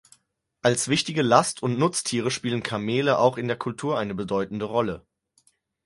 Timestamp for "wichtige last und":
0.87-1.77